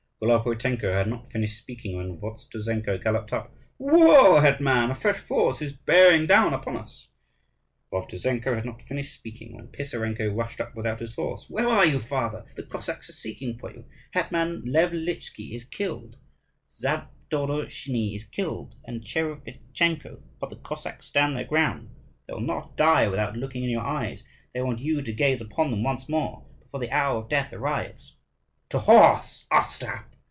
[0.23, 4.91] Golopuitenko had not finished speaking when Vovtuzenko galloped up: "Woe, hetman!
[4.91, 7.07] a fresh force is bearing down upon us."
[7.91, 11.97] Vovtuzenko had not finished speaking when Pisarenko rushed up without his horse: "Where are you,
[11.97, 12.45] father?
[12.55, 13.85] The Cossacks are seeking for you.
[14.11, 16.17] Hetman Nevelitchkiy is killed,
[16.79, 21.89] Zadorozhniy is killed, and Tcherevitchenko: but the Cossacks stand their ground;
[22.27, 24.23] they will not die without looking in your eyes;
[24.53, 28.17] they want you to gaze upon them once more before the hour of death arrives."
[28.69, 30.05] "To horse, Ostap!"